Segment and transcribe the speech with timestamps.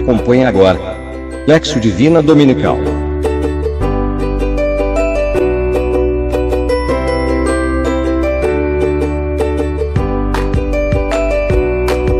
[0.00, 0.78] Acompanhe agora.
[1.46, 2.78] Lexo Divina Dominical.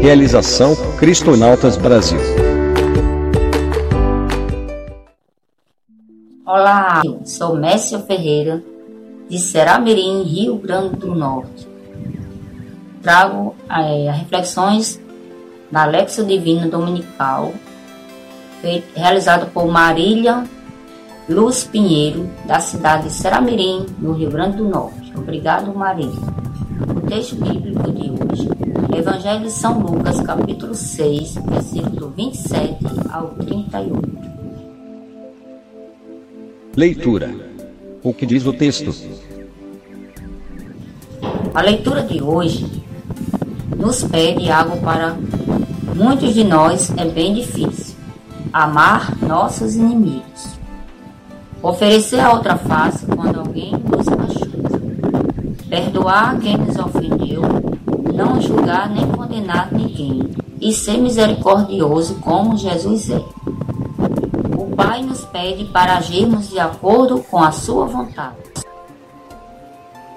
[0.03, 2.19] Realização Cristonautas Brasil.
[6.45, 8.63] Olá, sou Mércia Ferreira,
[9.27, 11.67] de Seramirim, Rio Grande do Norte.
[13.01, 15.01] Trago é, reflexões
[15.71, 17.55] da Lexo Divina Dominical,
[18.61, 20.45] feito, realizado por Marília
[21.29, 25.13] Luz Pinheiro, da cidade de Seramirim, no Rio Grande do Norte.
[25.17, 26.11] Obrigado, Marília.
[26.97, 28.49] O texto bíblico de hoje
[28.93, 34.11] é Evangelho de São Lucas, capítulo 6, versículo 27 ao 38.
[36.77, 37.33] Leitura.
[38.03, 38.93] O que diz o texto?
[41.55, 42.67] A leitura de hoje
[43.77, 45.17] nos pede algo para
[45.95, 47.90] muitos de nós é bem difícil.
[48.53, 50.59] Amar nossos inimigos.
[51.63, 54.81] Oferecer a outra face quando alguém nos machuca.
[55.69, 57.43] Perdoar quem nos ofendeu.
[58.13, 60.31] Não julgar nem condenar ninguém.
[60.61, 63.23] E ser misericordioso como Jesus é.
[64.59, 68.37] O Pai nos pede para agirmos de acordo com a sua vontade.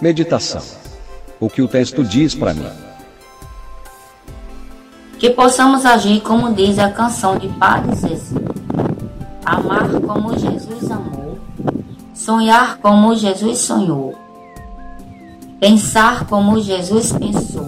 [0.02, 0.62] Meditação.
[1.40, 2.83] O que o texto diz para mim?
[5.24, 7.50] Que possamos agir como diz a canção de
[7.96, 8.36] Zezé.
[9.46, 11.38] Amar como Jesus amou,
[12.14, 14.14] sonhar como Jesus sonhou,
[15.62, 17.66] pensar como Jesus pensou,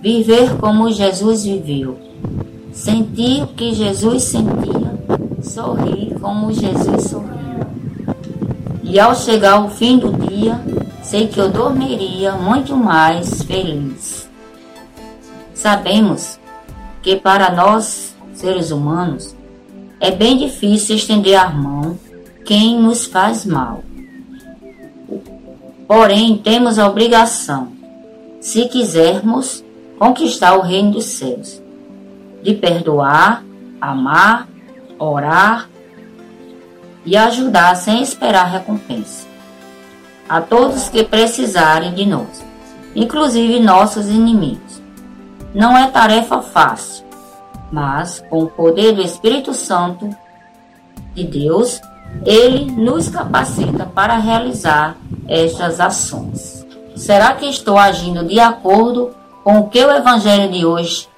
[0.00, 1.98] viver como Jesus viveu,
[2.72, 5.00] sentir o que Jesus sentia,
[5.42, 7.66] sorrir como Jesus sorriu.
[8.84, 10.60] E ao chegar o fim do dia,
[11.02, 14.28] sei que eu dormiria muito mais feliz.
[15.52, 16.37] Sabemos
[17.08, 19.34] que para nós, seres humanos,
[19.98, 21.98] é bem difícil estender a mão
[22.44, 23.82] quem nos faz mal.
[25.86, 27.72] Porém, temos a obrigação,
[28.42, 29.64] se quisermos
[29.98, 31.62] conquistar o reino dos céus,
[32.42, 33.42] de perdoar,
[33.80, 34.46] amar,
[34.98, 35.66] orar
[37.06, 39.26] e ajudar sem esperar recompensa
[40.28, 42.44] a todos que precisarem de nós,
[42.94, 44.67] inclusive nossos inimigos.
[45.54, 47.04] Não é tarefa fácil,
[47.72, 50.08] mas com o poder do Espírito Santo
[51.14, 51.80] de Deus,
[52.24, 56.66] ele nos capacita para realizar estas ações.
[56.96, 59.14] Será que estou agindo de acordo
[59.44, 61.08] com o que o Evangelho de hoje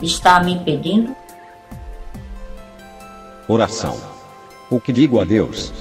[0.00, 1.14] está me pedindo?
[3.48, 3.98] Oração.
[4.70, 5.72] O que digo a Deus?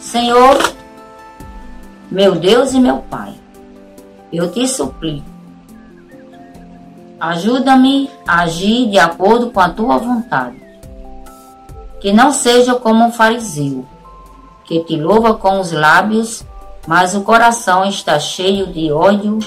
[0.00, 0.58] Senhor,
[2.10, 3.34] meu Deus e meu Pai,
[4.36, 5.26] eu te suplico.
[7.20, 10.62] Ajuda-me a agir de acordo com a tua vontade.
[12.00, 13.86] Que não seja como um fariseu,
[14.64, 16.44] que te louva com os lábios,
[16.86, 19.38] mas o coração está cheio de ódio,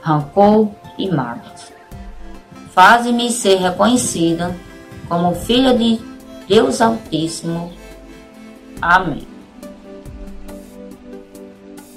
[0.00, 1.72] rancor e mágoas.
[2.70, 4.54] Faze-me ser reconhecida
[5.08, 6.00] como filha de
[6.46, 7.72] Deus Altíssimo.
[8.80, 9.26] Amém.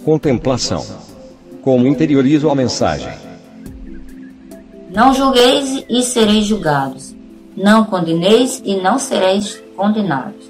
[0.04, 1.11] Contemplação.
[1.64, 3.14] Como interiorizo a mensagem?
[4.90, 7.16] Não julgueis e sereis julgados.
[7.56, 10.50] Não condeneis e não sereis condenados.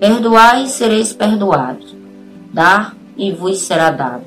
[0.00, 1.94] Perdoai e sereis perdoados.
[2.52, 4.24] Dar e vos será dado.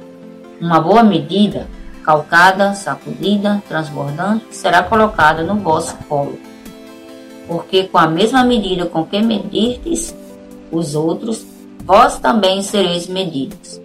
[0.61, 1.67] Uma boa medida,
[2.05, 6.39] calcada, sacudida, transbordante, será colocada no vosso colo.
[7.49, 10.15] Porque com a mesma medida com que medirdes
[10.71, 11.45] os outros,
[11.83, 13.84] vós também sereis medidos.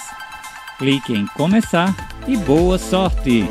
[0.77, 1.95] Clique em Começar
[2.27, 3.49] e boa sorte!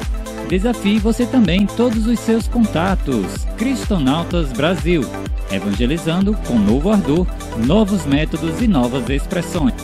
[0.48, 3.44] Desafie você também todos os seus contatos.
[3.56, 5.02] Cristonautas Brasil
[5.50, 7.26] evangelizando com novo ardor,
[7.66, 9.74] novos métodos e novas expressões.